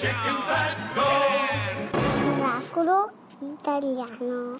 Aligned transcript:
chicken 0.00 0.38
fat, 0.48 0.76
go! 0.96 1.08
Miracolo 2.24 2.98
italiano. 3.52 4.56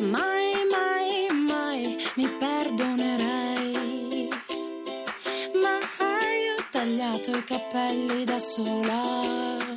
Mai, 0.00 0.54
mai, 0.70 1.10
mai 1.50 1.82
mi 2.14 2.26
perdonerei. 2.38 4.28
Ma 5.62 5.74
ho 5.96 6.62
tagliato 6.70 7.30
i 7.36 7.44
capelli 7.44 8.24
da 8.24 8.38
sola. 8.38 9.69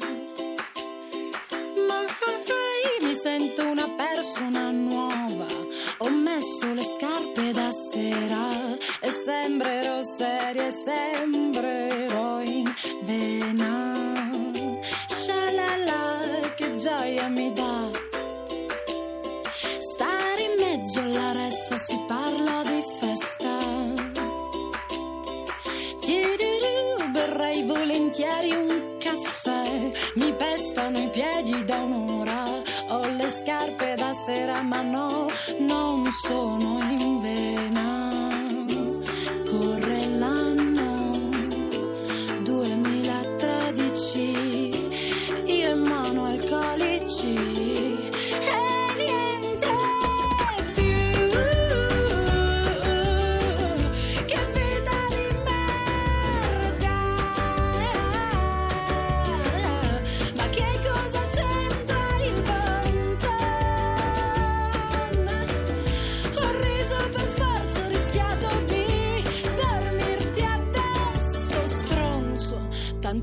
Volentieri 28.13 28.51
un 28.51 28.97
caffè. 28.99 29.91
Mi 30.15 30.33
pestano 30.33 30.99
i 30.99 31.09
piedi 31.09 31.65
da 31.65 31.77
un'ora. 31.77 32.61
Ho 32.89 33.07
le 33.07 33.29
scarpe 33.29 33.95
da 33.97 34.13
sera, 34.13 34.61
ma 34.61 34.81
no, 34.81 35.27
non 35.59 36.05
sono 36.21 36.72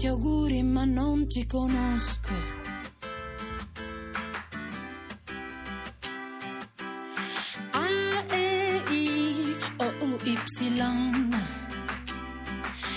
Tanti 0.01 0.15
auguri, 0.15 0.63
ma 0.63 0.87
non 0.87 1.29
ti 1.29 1.47
conosco. 1.47 2.33
A, 7.73 8.25
E, 8.31 8.81
I, 8.89 9.57
O, 9.77 9.93
U, 10.01 10.19
Y. 10.25 10.39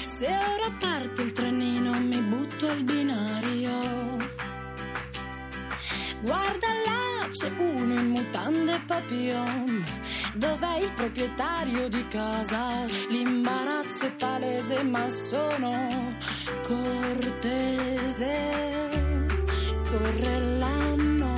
Se 0.05 0.27
ora 0.27 0.71
parte 0.79 1.23
il 1.23 1.33
trenino 1.33 1.99
mi 1.99 2.21
butto 2.21 2.69
al 2.69 2.83
binario. 2.83 3.81
Guarda 6.21 6.67
là, 6.85 7.27
c'è 7.31 7.51
uno 7.57 7.99
in 7.99 8.11
mutande 8.11 8.81
papillon. 8.87 9.83
Dov'è 10.35 10.77
il 10.77 10.91
proprietario 10.95 11.89
di 11.89 12.07
casa? 12.07 12.85
L'imbarazzo 13.09 14.05
è 14.05 14.11
palese, 14.13 14.83
ma 14.83 15.09
sono 15.09 16.32
cortese. 16.63 18.33
Corre 19.89 20.39
l'anno 20.57 21.33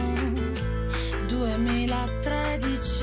2013 1.27 2.94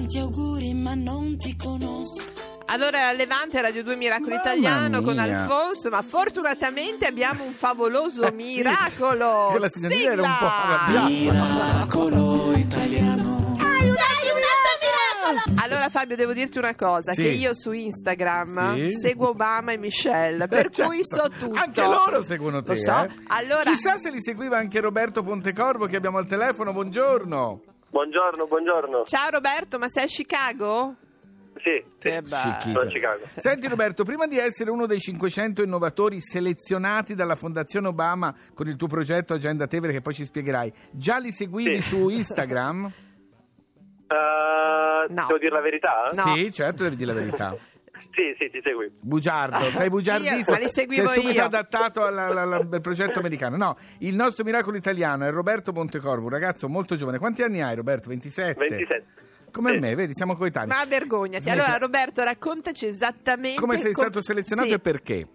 Tanti 0.00 0.18
auguri, 0.18 0.72
ma 0.72 0.94
non 0.94 1.36
ti 1.36 1.54
conosco. 1.54 2.22
Allora, 2.66 3.12
Levante 3.12 3.60
Radio 3.60 3.82
2 3.82 3.96
Miracolo 3.96 4.30
Mamma 4.36 4.40
Italiano 4.40 5.02
con 5.02 5.12
mia. 5.12 5.42
Alfonso, 5.42 5.90
ma 5.90 6.00
fortunatamente 6.00 7.04
abbiamo 7.06 7.44
un 7.44 7.52
favoloso 7.52 8.26
miracolo. 8.32 9.54
La 9.58 9.68
signorina 9.68 10.12
era 10.12 10.22
un 10.22 10.36
po' 10.38 10.46
arrabbiata. 10.46 11.06
Miracolo 11.08 12.56
italiano. 12.56 13.56
Allora 15.56 15.90
Fabio, 15.90 16.16
devo 16.16 16.32
dirti 16.32 16.56
una 16.56 16.74
cosa, 16.74 17.12
Sì. 17.12 17.20
che 17.22 17.28
io 17.28 17.52
su 17.54 17.70
Instagram 17.72 18.76
Sì. 18.88 18.96
seguo 18.96 19.28
Obama 19.28 19.72
e 19.72 19.76
Michelle, 19.76 20.48
per 20.48 20.70
Certo. 20.70 20.84
cui 20.86 21.00
so 21.04 21.28
tutto. 21.28 21.58
Anche 21.58 21.82
loro 21.82 22.22
seguono 22.22 22.62
te. 22.62 22.72
Lo 22.72 22.78
so. 22.78 23.04
eh. 23.04 23.08
Allora, 23.28 23.70
Chissà 23.70 23.98
se 23.98 24.10
li 24.10 24.22
seguiva 24.22 24.56
anche 24.56 24.80
Roberto 24.80 25.22
Pontecorvo 25.22 25.84
che 25.84 25.96
abbiamo 25.96 26.16
al 26.16 26.26
telefono. 26.26 26.72
Buongiorno. 26.72 27.60
Buongiorno, 27.90 28.46
buongiorno. 28.46 29.02
ciao 29.04 29.30
Roberto, 29.30 29.78
ma 29.78 29.88
sei 29.88 30.04
a 30.04 30.06
Chicago? 30.06 30.94
Sì, 31.56 31.84
sì, 31.98 32.06
Eh 32.08 32.22
sono 32.24 32.80
a 32.80 32.86
Chicago. 32.86 33.24
Senti 33.26 33.66
Roberto, 33.68 34.04
prima 34.04 34.26
di 34.26 34.38
essere 34.38 34.70
uno 34.70 34.86
dei 34.86 35.00
500 35.00 35.62
innovatori 35.62 36.20
selezionati 36.20 37.14
dalla 37.14 37.34
Fondazione 37.34 37.88
Obama 37.88 38.34
con 38.54 38.68
il 38.68 38.76
tuo 38.76 38.86
progetto 38.86 39.34
Agenda 39.34 39.66
Tevere 39.66 39.92
che 39.92 40.00
poi 40.00 40.14
ci 40.14 40.24
spiegherai, 40.24 40.72
già 40.92 41.18
li 41.18 41.32
seguivi 41.32 41.82
Sì. 41.82 41.88
su 41.96 42.08
Instagram? 42.10 42.84
Uh, 44.06 45.12
No. 45.12 45.24
Devo 45.26 45.38
dire 45.38 45.50
la 45.52 45.60
verità? 45.60 46.10
No. 46.12 46.34
Sì, 46.34 46.52
certo, 46.52 46.82
devi 46.84 46.94
dire 46.96 47.12
la 47.12 47.18
verità. 47.20 47.56
Sì, 48.00 48.34
sì, 48.38 48.50
ti 48.50 48.60
segui. 48.62 48.90
Bugiardo, 49.00 49.58
sei 49.70 49.88
bugiardissimo. 49.88 50.36
Io- 50.38 50.44
ma 50.48 50.58
li 50.58 50.68
seguivo 50.68 51.06
sei 51.08 51.22
subito 51.22 51.40
io. 51.40 51.44
adattato 51.46 52.04
alla- 52.04 52.26
alla- 52.26 52.42
alla- 52.42 52.56
al 52.70 52.80
progetto 52.82 53.18
americano. 53.18 53.56
No, 53.56 53.76
il 53.98 54.14
nostro 54.14 54.44
miracolo 54.44 54.76
italiano 54.76 55.24
è 55.26 55.30
Roberto 55.30 55.72
Pontecorvo, 55.72 56.24
un 56.24 56.30
ragazzo 56.30 56.68
molto 56.68 56.96
giovane. 56.96 57.18
Quanti 57.18 57.42
anni 57.42 57.60
hai 57.62 57.74
Roberto? 57.76 58.08
27? 58.08 58.58
27. 58.58 59.04
Come 59.52 59.72
Sì. 59.72 59.78
me, 59.80 59.94
vedi, 59.96 60.14
siamo 60.14 60.36
coetanei. 60.36 60.68
Ma 60.76 60.84
vergognati. 60.86 61.50
Allora 61.50 61.76
Roberto, 61.76 62.22
raccontaci 62.22 62.86
esattamente 62.86 63.58
Come 63.60 63.78
sei 63.78 63.92
com- 63.92 64.04
stato 64.04 64.20
selezionato 64.20 64.68
Sì. 64.68 64.74
e 64.74 64.78
perché? 64.78 65.26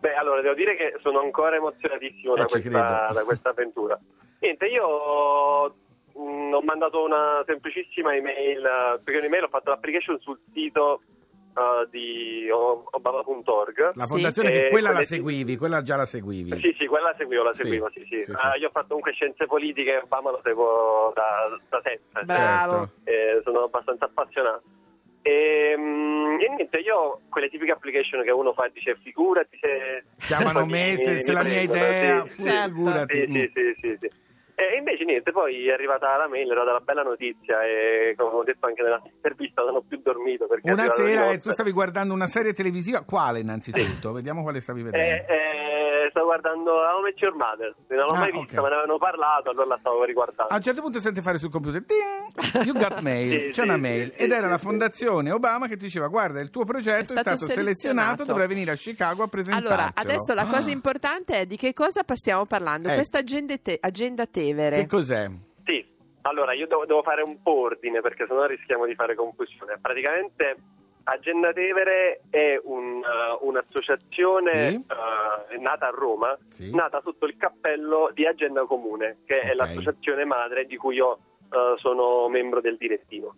Beh, 0.00 0.14
allora, 0.14 0.40
devo 0.40 0.54
dire 0.54 0.76
che 0.76 0.96
sono 1.02 1.20
ancora 1.20 1.56
emozionatissimo 1.56 2.34
Eh, 2.34 2.38
da, 2.38 2.46
questa, 2.46 3.08
da 3.12 3.24
questa 3.24 3.50
avventura. 3.50 3.98
Niente, 4.38 4.64
io 4.66 4.86
mh, 6.14 6.54
ho 6.54 6.62
mandato 6.62 7.04
una 7.04 7.42
semplicissima 7.46 8.14
email, 8.16 8.64
eh, 8.64 9.00
perché 9.04 9.18
un'email 9.20 9.44
ho 9.44 9.48
fatto 9.48 9.68
l'application 9.70 10.18
sul 10.20 10.38
sito 10.54 11.02
eh, 11.56 11.88
di 11.90 12.48
obama.org. 12.50 13.92
La 13.94 14.04
Sì. 14.04 14.10
fondazione 14.12 14.50
che 14.50 14.66
Eh, 14.66 14.70
quella 14.70 14.90
la 14.92 15.02
seguivi, 15.02 15.56
quella 15.56 15.82
già 15.82 15.96
la 15.96 16.06
seguivi. 16.06 16.60
Sì, 16.60 16.74
sì, 16.78 16.86
quella 16.86 17.10
la 17.10 17.14
seguivo, 17.16 17.42
la 17.42 17.54
Sì, 17.54 17.62
seguivo, 17.62 17.90
sì, 17.92 18.04
sì. 18.08 18.20
sì, 18.24 18.30
Ah, 18.32 18.52
sì. 18.54 18.60
io 18.60 18.68
ho 18.68 18.70
fatto 18.70 18.88
comunque 18.88 19.12
scienze 19.12 19.46
politiche, 19.46 19.96
Obama 20.04 20.30
lo 20.30 20.40
seguo 20.42 21.12
da, 21.14 21.58
da 21.68 21.80
sempre. 21.82 22.24
Bravo. 22.24 22.88
Eh, 23.04 23.40
sono 23.44 23.64
abbastanza 23.64 24.04
appassionato. 24.06 24.62
E, 25.22 25.74
mm, 25.76 26.40
e 26.40 26.48
niente, 26.56 26.78
io 26.78 27.20
quelle 27.28 27.50
tipiche 27.50 27.72
application 27.72 28.22
che 28.22 28.30
uno 28.30 28.54
fa 28.54 28.64
e 28.66 28.70
dice 28.72 28.96
figurati 29.02 29.58
se... 29.60 30.04
Chiamano 30.26 30.64
me 30.66 30.96
se, 30.96 31.14
mi 31.16 31.22
se 31.22 31.32
la 31.32 31.42
mia 31.42 31.52
prendono", 31.56 31.78
idea, 31.78 32.26
sì, 32.26 32.30
sì. 32.30 32.42
Certo. 32.48 32.68
figurati. 32.74 33.18
Sì, 33.26 33.32
sì, 33.32 33.50
sì, 33.54 33.74
sì, 33.80 33.96
sì. 34.00 34.10
E 34.60 34.76
invece 34.76 35.04
niente, 35.04 35.32
poi 35.32 35.68
è 35.68 35.72
arrivata 35.72 36.14
la 36.18 36.28
mail, 36.28 36.50
era 36.50 36.64
la 36.64 36.80
bella 36.80 37.02
notizia 37.02 37.64
e 37.64 38.12
come 38.14 38.36
ho 38.36 38.44
detto 38.44 38.66
anche 38.66 38.82
nella 38.82 39.00
intervista 39.02 39.62
non 39.62 39.76
ho 39.76 39.80
più 39.80 40.00
dormito 40.02 40.46
perché 40.46 40.68
è 40.68 40.72
Una 40.72 40.82
arrivata 40.82 41.02
sera 41.02 41.30
e 41.30 41.38
tu 41.38 41.50
stavi 41.50 41.72
guardando 41.72 42.12
una 42.12 42.26
serie 42.26 42.52
televisiva, 42.52 43.02
quale 43.02 43.40
innanzitutto? 43.40 44.12
Vediamo 44.12 44.42
quale 44.42 44.60
stavi 44.60 44.82
vedendo. 44.82 45.06
Eh, 45.06 45.34
eh, 45.34 45.59
stavo 46.10 46.26
guardando 46.26 46.72
How 46.72 47.02
Met 47.02 47.18
Your 47.20 47.34
Mother, 47.34 47.74
non 47.88 47.98
l'ho 48.06 48.12
Ah, 48.12 48.18
mai 48.18 48.30
ok. 48.30 48.38
vista, 48.40 48.60
me 48.62 48.68
ne 48.68 48.74
avevano 48.74 48.98
parlato, 48.98 49.50
allora 49.50 49.66
la 49.66 49.76
stavo 49.80 50.04
riguardando. 50.04 50.52
A 50.52 50.56
un 50.56 50.62
certo 50.62 50.80
punto 50.82 51.00
sente 51.00 51.22
fare 51.22 51.38
sul 51.38 51.50
computer 51.50 51.82
Ding! 51.82 52.64
You 52.66 52.74
got 52.74 52.98
mail, 53.02 53.30
Sì, 53.30 53.46
c'è 53.46 53.52
sì, 53.52 53.60
una 53.60 53.76
mail 53.76 54.12
sì, 54.12 54.22
ed 54.22 54.30
era 54.32 54.44
sì, 54.46 54.50
la 54.50 54.58
sì. 54.58 54.64
fondazione 54.64 55.30
Obama 55.30 55.66
che 55.66 55.76
ti 55.76 55.84
diceva 55.84 56.08
guarda 56.08 56.40
il 56.40 56.50
tuo 56.50 56.64
progetto 56.64 57.12
È 57.12 57.16
è 57.16 57.20
stato 57.20 57.36
stato, 57.36 57.52
selezionato, 57.52 57.76
selezionato. 57.76 58.24
dovrai 58.24 58.46
venire 58.48 58.70
a 58.72 58.74
Chicago 58.74 59.22
a 59.22 59.28
presentartelo. 59.28 59.72
Allora, 59.74 59.90
adesso 59.94 60.34
la 60.34 60.44
cosa 60.46 60.68
Ah, 60.68 60.72
importante 60.72 61.34
è 61.40 61.46
di 61.46 61.56
che 61.56 61.72
cosa 61.72 62.02
stiamo 62.14 62.44
parlando. 62.46 62.88
Eh. 62.88 62.94
Questa 62.94 63.18
agenda, 63.18 63.54
te- 63.56 63.78
agenda 63.80 64.26
Tevere. 64.26 64.76
Che 64.76 64.86
cos'è? 64.86 65.30
Sì, 65.64 65.86
Allora, 66.22 66.52
io 66.52 66.66
devo, 66.66 66.84
devo 66.84 67.02
fare 67.02 67.22
un 67.22 67.40
po' 67.42 67.60
ordine 67.62 68.00
perché 68.02 68.26
sennò 68.28 68.44
rischiamo 68.44 68.84
di 68.84 68.94
fare 68.94 69.14
confusione. 69.14 69.78
Praticamente 69.80 70.56
Agenda 71.04 71.52
Tevere 71.52 72.22
è 72.30 72.60
un, 72.62 72.96
uh, 72.96 73.46
un'associazione 73.46 74.70
Sì. 74.70 74.84
uh, 75.56 75.60
nata 75.60 75.86
a 75.88 75.90
Roma, 75.90 76.36
Sì. 76.48 76.74
nata 76.74 77.00
sotto 77.02 77.26
il 77.26 77.36
cappello 77.36 78.10
di 78.12 78.26
Agenda 78.26 78.64
Comune, 78.64 79.18
che 79.24 79.40
è 79.40 79.50
Ok. 79.50 79.56
l'associazione 79.56 80.24
madre 80.24 80.66
di 80.66 80.76
cui 80.76 80.96
io 80.96 81.18
uh, 81.50 81.76
sono 81.78 82.28
membro 82.28 82.60
del 82.60 82.76
direttivo. 82.76 83.34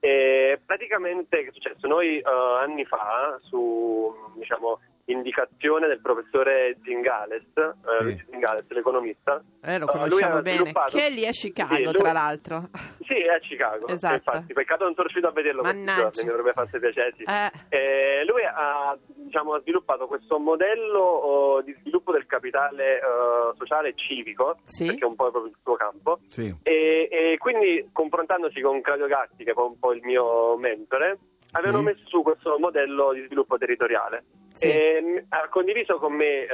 E 0.00 0.60
praticamente 0.64 1.42
che 1.44 1.48
è 1.48 1.52
successo? 1.52 1.86
Noi 1.86 2.20
anni 2.22 2.84
fa, 2.84 3.38
su 3.40 4.14
diciamo, 4.34 4.78
indicazione 5.06 5.86
del 5.86 6.00
professore 6.00 6.76
Zingales, 6.82 7.42
eh, 7.54 7.72
Sì. 7.98 8.02
Luigi 8.02 8.24
Zingales, 8.30 8.64
l'economista, 8.68 9.42
Eh, 9.62 9.78
lo 9.78 9.84
Uh, 9.84 9.88
lui 9.88 9.98
conosciamo 9.98 10.24
aveva 10.36 10.42
bene. 10.42 10.56
sviluppato- 10.56 10.96
Che 10.96 11.06
è 11.06 11.10
lì 11.10 11.26
a 11.26 11.30
Chicago, 11.30 11.74
Sì, 11.74 11.82
lui- 11.84 11.92
tra 11.92 12.12
l'altro. 12.12 12.68
Sì, 13.06 13.14
è 13.14 13.28
a 13.28 13.38
Chicago. 13.38 13.86
Esatto. 13.88 14.14
Infatti, 14.14 14.52
peccato 14.54 14.84
non 14.84 14.94
sono 14.94 15.06
riuscito 15.06 15.28
a 15.28 15.32
vederlo 15.32 15.60
questi 15.62 15.84
giorni, 15.84 16.22
mi 16.24 16.28
avrebbe 16.30 16.52
fatto 16.52 16.78
piacere. 16.78 17.14
sì. 17.16 17.22
Eh, 17.24 17.50
Eh, 17.68 18.24
lui 18.26 18.42
ha, 18.44 18.96
diciamo, 19.06 19.54
ha 19.54 19.60
sviluppato 19.60 20.06
questo 20.06 20.38
modello 20.38 20.98
oh, 21.00 21.62
di 21.62 21.74
sviluppo 21.80 22.12
del 22.12 22.26
capitale 22.26 22.98
eh, 22.98 23.00
sociale 23.56 23.88
e 23.90 23.94
civico, 23.96 24.56
Sì. 24.64 24.86
perché 24.86 25.04
è 25.04 25.08
un 25.08 25.16
po' 25.16 25.30
proprio 25.30 25.50
il 25.52 25.58
suo 25.62 25.74
campo. 25.76 26.18
Sì. 26.26 26.54
E, 26.62 27.08
e 27.10 27.36
quindi, 27.38 27.88
confrontandosi 27.92 28.60
con 28.60 28.80
Claudio 28.80 29.06
Gatti, 29.06 29.44
che 29.44 29.50
è 29.50 29.54
un 29.58 29.78
po' 29.78 29.92
il 29.92 30.00
mio 30.02 30.56
mentore, 30.56 31.18
avevano 31.56 31.78
Sì. 31.78 31.84
messo 31.84 32.02
su 32.08 32.22
questo 32.22 32.56
modello 32.58 33.12
di 33.12 33.24
sviluppo 33.26 33.56
territoriale. 33.58 34.24
Sì. 34.52 34.68
E, 34.70 35.00
mh, 35.00 35.24
ha 35.30 35.48
condiviso 35.48 35.98
con 35.98 36.12
me 36.12 36.44
eh, 36.44 36.48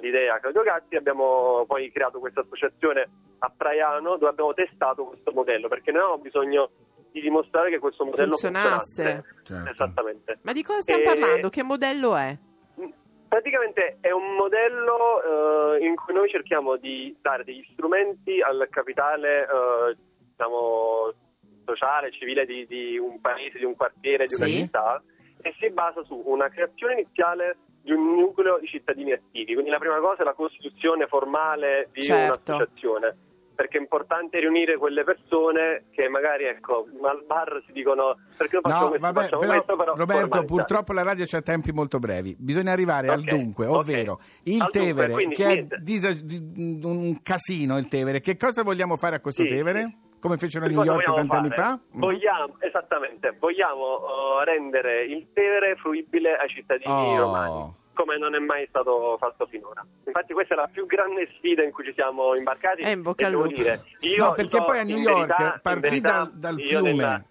l'idea 0.00 0.38
Claudio 0.38 0.62
Gatti, 0.62 0.96
abbiamo 0.96 1.64
poi 1.66 1.90
creato 1.92 2.18
questa 2.18 2.40
associazione 2.40 3.08
a 3.38 3.52
Praiano 3.54 4.16
dove 4.16 4.28
abbiamo 4.28 4.54
testato 4.54 5.04
questo 5.04 5.30
modello 5.32 5.68
perché 5.68 5.90
noi 5.92 6.00
avevamo 6.02 6.22
bisogno 6.22 6.70
di 7.12 7.20
dimostrare 7.20 7.70
che 7.70 7.78
questo 7.78 8.04
modello 8.04 8.30
Funzionasse. 8.36 9.24
Certo. 9.44 9.70
Esattamente. 9.70 10.38
Ma 10.42 10.52
di 10.52 10.62
cosa 10.62 10.80
stiamo 10.80 11.02
Eh, 11.02 11.04
parlando? 11.04 11.48
Che 11.50 11.62
modello 11.62 12.16
è? 12.16 12.36
Praticamente 13.28 13.98
è 14.00 14.10
un 14.12 14.34
modello 14.36 15.74
eh, 15.76 15.84
in 15.84 15.96
cui 15.96 16.14
noi 16.14 16.28
cerchiamo 16.30 16.76
di 16.76 17.16
dare 17.20 17.42
degli 17.44 17.66
strumenti 17.72 18.40
al 18.40 18.68
capitale 18.70 19.42
eh, 19.42 19.96
diciamo, 20.30 21.12
sociale, 21.64 22.10
civile 22.12 22.44
di, 22.46 22.66
di 22.66 22.96
un 22.98 23.20
paese, 23.20 23.58
di 23.58 23.64
un 23.64 23.74
quartiere, 23.76 24.26
di 24.26 24.34
una 24.34 24.46
Sì. 24.46 24.52
città 24.58 25.02
e 25.42 25.54
si 25.58 25.70
basa 25.70 26.02
su 26.04 26.22
una 26.24 26.48
creazione 26.48 26.94
iniziale 26.94 27.56
di 27.82 27.92
un 27.92 28.14
nucleo 28.14 28.58
di 28.58 28.66
cittadini 28.66 29.12
attivi. 29.12 29.52
Quindi 29.52 29.70
la 29.70 29.78
prima 29.78 29.98
cosa 29.98 30.22
è 30.22 30.24
la 30.24 30.32
costituzione 30.32 31.06
formale 31.06 31.88
di 31.92 32.02
Certo. 32.02 32.52
un'associazione. 32.52 33.16
Perché 33.54 33.78
è 33.78 33.80
importante 33.80 34.40
riunire 34.40 34.76
quelle 34.76 35.04
persone 35.04 35.84
che 35.92 36.08
magari, 36.08 36.42
ecco, 36.42 36.88
al 37.04 37.22
bar 37.24 37.62
si 37.64 37.70
dicono 37.70 38.16
perché 38.36 38.58
non 38.60 38.62
facciamo 38.62 38.82
No, 38.82 38.88
questo, 38.88 39.06
vabbè, 39.06 39.20
facciamo 39.20 39.40
però, 39.42 39.52
questo, 39.52 39.76
però 39.76 39.94
Roberto, 39.94 40.44
purtroppo 40.44 40.92
la 40.92 41.02
radio 41.04 41.24
c'ha 41.24 41.40
tempi 41.40 41.70
molto 41.70 42.00
brevi. 42.00 42.34
Bisogna 42.36 42.72
arrivare 42.72 43.06
al 43.10 43.20
Ok, 43.20 43.24
dunque, 43.26 43.66
ok. 43.66 43.76
ovvero 43.76 44.20
il 44.42 44.60
Al 44.60 44.70
dunque, 44.72 44.80
Tevere, 44.80 45.12
quindi 45.12 45.34
che 45.36 45.44
è 45.44 45.52
niente. 45.52 45.78
disa- 45.82 46.10
di- 46.20 46.80
un 46.82 47.22
casino 47.22 47.78
il 47.78 47.86
Tevere. 47.86 48.18
Che 48.20 48.36
cosa 48.36 48.64
vogliamo 48.64 48.96
fare 48.96 49.14
a 49.14 49.20
questo 49.20 49.42
Sì, 49.42 49.48
Tevere? 49.48 49.98
Come 50.24 50.38
fecero 50.38 50.64
a 50.64 50.68
New 50.68 50.82
York 50.82 51.04
vogliamo 51.04 51.14
tanti 51.16 51.36
anni 51.36 51.48
fare? 51.50 51.62
fa? 51.62 51.78
Mm. 51.96 52.00
Vogliamo, 52.00 52.56
esattamente, 52.60 53.36
vogliamo 53.38 53.98
eh, 54.40 54.44
rendere 54.46 55.04
il 55.04 55.26
Tevere 55.34 55.76
fruibile 55.76 56.34
ai 56.38 56.48
cittadini 56.48 56.90
Oh. 56.90 57.18
romani, 57.18 57.74
come 57.92 58.16
non 58.16 58.34
è 58.34 58.38
mai 58.38 58.64
stato 58.70 59.18
fatto 59.20 59.44
finora. 59.44 59.84
Infatti 60.06 60.32
questa 60.32 60.54
è 60.54 60.56
la 60.56 60.68
più 60.72 60.86
grande 60.86 61.28
sfida 61.36 61.62
in 61.62 61.72
cui 61.72 61.84
ci 61.84 61.92
siamo 61.92 62.34
imbarcati. 62.34 62.80
Eh, 62.80 62.92
in 62.92 63.02
bocca 63.02 63.20
e 63.22 63.26
al 63.26 63.30
devo 63.32 63.42
lupo. 63.44 63.54
dire, 63.54 63.84
io 64.00 64.24
No, 64.24 64.32
perché 64.32 64.56
so, 64.56 64.64
poi 64.64 64.78
a 64.78 64.82
New 64.84 64.96
York 64.96 65.26
verità- 65.36 65.60
partì 65.62 65.80
verità, 65.80 66.10
dal, 66.10 66.32
dal 66.32 66.60
fiume. 66.60 66.90
nella- 66.92 67.22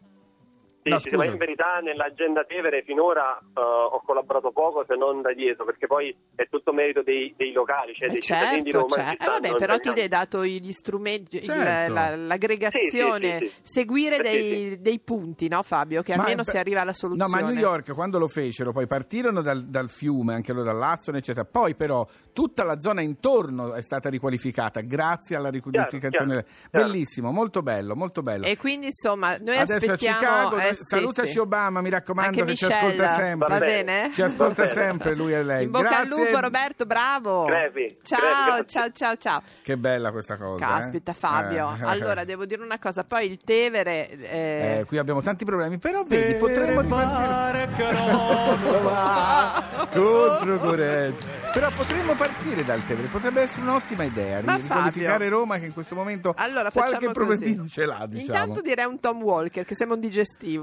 Sì, 0.84 0.90
No, 0.90 1.00
sì, 1.00 1.16
ma 1.16 1.24
in 1.26 1.38
verità 1.38 1.80
nell'agenda 1.82 2.44
Tevere 2.44 2.84
finora 2.84 3.38
eh, 3.40 3.60
ho 3.62 4.02
collaborato 4.06 4.52
poco 4.52 4.84
se 4.86 4.96
non 4.96 5.22
da 5.22 5.34
dietro, 5.34 5.64
perché 5.64 5.88
poi 5.88 6.14
è 6.36 6.48
tutto 6.50 6.74
merito 6.74 7.02
dei, 7.02 7.34
dei 7.38 7.54
locali, 7.54 7.94
cioè 7.96 8.10
Eh, 8.10 8.12
dei 8.12 8.22
cittadini 8.22 8.64
di 8.64 8.72
certo, 8.72 8.88
Roma. 8.90 8.96
certo. 9.08 9.24
Eh, 9.24 9.28
vabbè, 9.28 9.56
però 9.56 9.76
gli 9.94 10.00
hai 10.02 10.08
dato 10.10 10.46
gli 10.46 10.72
strumenti, 10.74 11.38
il- 11.38 11.44
Certo. 11.44 11.94
la- 11.94 12.16
l'aggregazione, 12.18 13.38
Sì, 13.40 13.46
sì, 13.46 13.46
sì, 13.46 13.52
sì. 13.64 13.74
seguire 13.74 14.16
Sì, 14.18 14.22
dei, 14.22 14.70
sì. 14.72 14.82
dei 14.82 15.00
punti, 15.00 15.48
no 15.48 15.64
Fabio? 15.64 16.02
Che 16.02 16.16
Ma- 16.16 16.24
almeno 16.24 16.44
beh, 16.44 16.52
si 16.52 16.58
arriva 16.58 16.82
alla 16.82 16.94
soluzione. 16.94 17.32
No, 17.32 17.38
ma 17.42 17.48
a 17.48 17.50
New 17.52 17.60
York 17.60 17.94
quando 17.94 18.20
lo 18.20 18.28
fecero, 18.28 18.72
poi 18.74 18.86
partirono 18.88 19.42
dal, 19.42 19.62
dal 19.64 19.90
fiume, 19.90 20.34
anche 20.34 20.52
loro 20.52 20.66
dall'Azzone, 20.66 21.20
eccetera. 21.20 21.46
Poi 21.46 21.76
però 21.76 22.06
tutta 22.34 22.64
la 22.64 22.80
zona 22.82 23.02
intorno 23.02 23.74
è 23.74 23.82
stata 23.82 24.10
riqualificata 24.10 24.82
grazie 24.82 25.36
alla 25.38 25.50
riqualificazione. 25.50 26.44
Chiaro, 26.44 26.48
chiaro. 26.70 26.86
Bellissimo, 26.86 27.32
molto 27.32 27.62
bello, 27.62 27.96
molto 27.96 28.22
bello. 28.22 28.46
E 28.46 28.58
quindi 28.58 28.88
insomma, 28.88 29.38
noi 29.38 29.56
Adesso 29.58 29.74
a 29.74 29.94
aspettiamo... 29.94 30.18
Chicago, 30.20 30.58
eh, 30.74 30.78
sì, 30.78 30.84
salutaci 30.84 31.32
sì. 31.32 31.40
Obama, 31.40 31.82
mi 31.82 31.90
raccomando, 31.90 32.40
Anche 32.40 32.52
che 32.52 32.56
ci 32.58 32.66
Michelle, 32.66 32.86
ascolta 32.88 33.16
sempre. 33.16 33.48
Va 33.48 33.58
bene? 33.60 34.12
Ci 34.14 34.22
ascolta 34.22 34.68
sempre 34.68 35.16
lui 35.16 35.34
e 35.34 35.44
lei. 35.44 35.64
In 35.66 35.72
bocca 35.72 36.00
al 36.00 36.08
Grazie. 36.08 36.26
lupo 36.26 36.40
Roberto, 36.40 36.86
bravo. 36.86 37.46
Crepi, 37.46 37.98
ciao, 38.04 38.20
crepi, 38.54 38.70
ciao, 38.70 38.92
ciao, 38.92 39.18
ciao. 39.18 39.42
Che 39.62 39.78
bella 39.78 40.12
questa 40.12 40.38
cosa. 40.38 40.66
Caspita 40.66 41.12
eh. 41.12 41.16
Fabio. 41.16 41.76
Eh. 41.80 41.86
Allora, 41.86 42.24
devo 42.24 42.46
dire 42.46 42.62
una 42.64 42.80
cosa, 42.80 43.04
poi 43.04 43.30
il 43.32 43.40
Tevere... 43.44 44.10
eh, 44.12 44.78
Eh, 44.80 44.86
qui 44.86 44.98
abbiamo 44.98 45.22
tanti 45.22 45.46
problemi, 45.46 45.78
però 45.78 46.04
vedi, 46.04 46.36
potremmo 46.36 46.82
ripartire. 46.82 47.72
Controcorrente. 49.94 51.42
Però 51.54 51.70
potremmo 51.76 52.14
partire 52.16 52.64
dal 52.66 52.84
Tevere, 52.86 53.08
potrebbe 53.10 53.42
essere 53.42 53.62
un'ottima 53.62 54.04
idea, 54.04 54.42
Ma 54.44 54.56
riqualificare 54.56 55.26
Fabio- 55.26 55.30
Roma 55.30 55.58
che 55.60 55.66
in 55.66 55.74
questo 55.74 55.94
momento 55.96 56.34
Allora, 56.38 56.72
qualche 56.72 56.94
facciamo 56.96 57.12
problemino 57.12 57.62
così. 57.62 57.72
ce 57.72 57.86
l'ha, 57.86 58.06
diciamo. 58.08 58.38
Intanto 58.40 58.62
direi 58.62 58.86
un 58.86 59.00
Tom 59.00 59.22
Walker, 59.22 59.64
che 59.64 59.76
sembra 59.76 59.96
un 59.96 60.02
digestivo. 60.02 60.63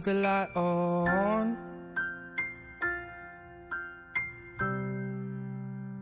Leave 0.00 0.04
the 0.04 0.14
light 0.14 0.48
on. 0.54 1.56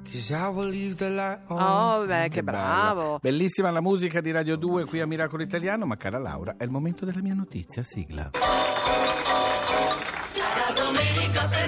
Cause 0.05 0.31
I 0.33 0.49
will 0.49 0.69
leave 0.69 0.97
the 0.97 1.11
light 1.11 1.41
on. 1.49 1.61
Oh, 1.61 2.07
beh, 2.07 2.29
che 2.29 2.43
bravo. 2.43 3.19
Bellissima 3.21 3.71
la 3.71 3.81
musica 3.81 4.21
di 4.21 4.31
Radio 4.31 4.57
2 4.57 4.85
qui 4.85 5.01
a 5.01 5.07
Miracolo 5.07 5.43
Italiano, 5.43 5.85
ma 5.85 5.97
cara 5.97 6.19
Laura, 6.19 6.55
è 6.57 6.65
il 6.65 6.71
momento 6.71 7.05
della 7.05 7.21
mia 7.21 7.35
notizia, 7.35 7.83
sigla. 7.83 8.31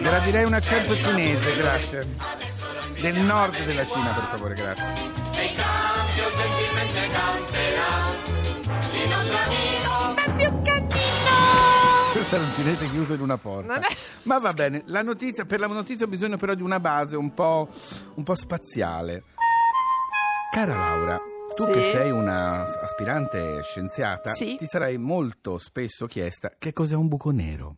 Gradirei 0.01 0.45
un 0.45 0.55
accento 0.55 0.97
cinese, 0.97 1.57
grazie. 1.57 2.09
Del 3.01 3.21
nord 3.21 3.65
della 3.65 3.85
Cina, 3.85 4.13
per 4.13 4.25
favore, 4.25 4.55
grazie. 4.55 5.19
Questo 12.31 12.47
era 12.47 12.57
un 12.57 12.65
cinese 12.65 12.91
chiuso 12.91 13.15
in 13.15 13.21
una 13.23 13.39
porta. 13.39 13.81
È- 13.81 13.97
Ma 14.23 14.39
va 14.39 14.53
bene, 14.53 14.83
la 14.87 15.03
notizia, 15.03 15.45
per 15.45 15.59
la 15.59 15.67
notizia 15.67 16.07
ho 16.07 16.09
bisogno 16.09 16.37
però 16.37 16.55
di 16.55 16.63
una 16.63 16.79
base 16.79 17.17
un 17.17 17.35
po', 17.35 17.69
un 18.15 18.23
po' 18.23 18.37
spaziale. 18.37 19.25
Cara 20.53 20.75
Laura, 20.77 21.21
tu 21.57 21.65
Sì? 21.65 21.73
che 21.73 21.91
sei 21.91 22.13
una 22.13 22.63
aspirante 22.83 23.65
scienziata, 23.65 24.33
Sì. 24.35 24.55
ti 24.55 24.67
sarai 24.67 24.97
molto 24.97 25.59
spesso 25.59 26.07
chiesta 26.07 26.53
che 26.57 26.73
cos'è 26.73 26.95
un 26.95 27.09
buco 27.09 27.31
nero. 27.33 27.75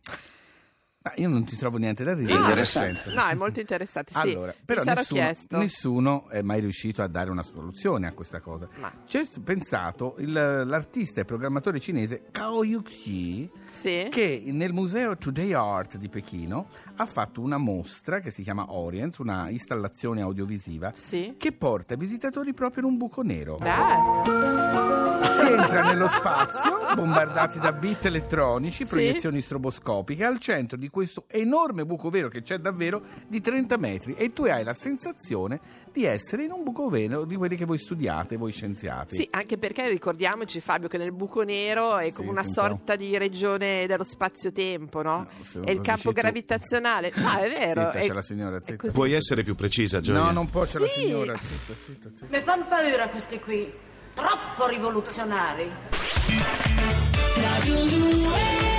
Ma 1.05 1.11
io 1.17 1.27
non 1.27 1.45
ci 1.45 1.57
trovo 1.57 1.75
niente 1.77 2.05
da 2.05 2.13
ridere. 2.13 2.39
No, 2.39 2.47
nella 2.47 2.63
scienza. 2.63 3.13
No, 3.13 3.25
è 3.27 3.33
molto 3.33 3.59
interessante. 3.59 4.13
Sì, 4.13 4.19
Allora, 4.31 4.55
però 4.63 4.83
nessuno, 4.83 5.19
chiesto. 5.19 5.57
nessuno 5.57 6.29
è 6.29 6.41
mai 6.41 6.61
riuscito 6.61 7.01
a 7.01 7.07
dare 7.07 7.29
una 7.29 7.43
soluzione 7.43 8.07
a 8.07 8.13
questa 8.13 8.39
cosa. 8.39 8.69
Ma- 8.79 8.89
C'è 9.05 9.25
pensato 9.43 10.15
il- 10.19 10.31
l'artista 10.31 11.19
e 11.19 11.25
programmatore 11.25 11.81
cinese 11.81 12.27
Cao 12.31 12.63
Yuxi 12.63 13.51
Sì. 13.69 14.07
che 14.09 14.43
nel 14.47 14.71
museo 14.71 15.17
Today 15.17 15.51
Art 15.51 15.97
di 15.97 16.07
Pechino 16.07 16.67
ha 16.95 17.05
fatto 17.05 17.41
una 17.41 17.57
mostra 17.57 18.21
che 18.21 18.31
si 18.31 18.41
chiama 18.41 18.71
Orients, 18.71 19.17
una 19.17 19.49
installazione 19.49 20.21
audiovisiva 20.21 20.93
Sì. 20.95 21.35
che 21.37 21.51
porta 21.51 21.95
i 21.95 21.97
visitatori 21.97 22.53
proprio 22.53 22.83
in 22.83 22.89
un 22.91 22.97
buco 22.97 23.21
nero. 23.23 23.57
Dai. 23.59 24.31
Si 25.33 25.51
entra 25.51 25.81
nello 25.83 26.07
spazio, 26.07 26.79
bombardati 26.95 27.57
da 27.59 27.71
bit 27.73 28.05
elettronici, 28.05 28.85
proiezioni 28.85 29.41
stroboscopiche, 29.41 30.23
al 30.23 30.37
centro 30.39 30.77
di 30.77 30.89
questo 30.93 31.23
enorme 31.27 31.85
buco 31.87 32.11
vero 32.11 32.27
che 32.29 32.43
c'è 32.43 32.59
davvero 32.59 33.01
di 33.27 33.41
30 33.41 33.77
metri 33.77 34.13
e 34.13 34.29
tu 34.31 34.43
hai 34.43 34.63
la 34.63 34.75
sensazione 34.75 35.59
di 35.91 36.05
essere 36.05 36.43
in 36.43 36.51
un 36.51 36.63
buco 36.63 36.87
vero 36.87 37.25
di 37.25 37.35
quelli 37.35 37.55
che 37.55 37.65
voi 37.65 37.79
studiate, 37.79 38.37
voi 38.37 38.51
scienziati. 38.51 39.15
Sì, 39.15 39.27
anche 39.31 39.57
perché 39.57 39.89
ricordiamoci 39.89 40.59
Fabio 40.59 40.87
che 40.87 40.99
nel 40.99 41.11
buco 41.11 41.41
nero 41.41 41.97
è 41.97 42.05
Sì, 42.09 42.13
come 42.13 42.29
una 42.29 42.41
sì, 42.43 42.49
un 42.49 42.53
po'. 42.53 42.61
sorta 42.61 42.95
di 42.95 43.17
regione 43.17 43.87
dello 43.87 44.03
spazio-tempo, 44.03 45.01
no? 45.01 45.27
No, 45.55 45.63
È 45.63 45.71
il 45.71 45.81
campo 45.81 46.09
tu. 46.09 46.13
gravitazionale. 46.13 47.11
No, 47.15 47.37
è 47.39 47.49
vero. 47.49 47.81
Zitta, 47.85 47.91
è- 47.93 48.05
c'è 48.07 48.13
la 48.13 48.21
signora, 48.21 48.59
zitta. 48.63 48.91
Puoi 48.91 49.13
essere 49.13 49.41
più 49.41 49.55
precisa, 49.55 49.99
Gioia? 49.99 50.19
No, 50.25 50.31
non 50.31 50.47
può, 50.49 50.63
c'è 50.65 50.77
la 50.77 50.85
Sì. 50.87 50.99
signora, 51.01 51.35
zitta, 51.41 51.73
zitta, 51.81 52.09
zitta. 52.13 52.27
Mi 52.29 52.39
fanno 52.43 52.65
paura 52.67 53.09
questi 53.09 53.39
qui, 53.39 53.71
troppo 54.13 54.67
rivoluzionari. 54.67 55.69
Radio 57.35 57.75
2 57.97 58.72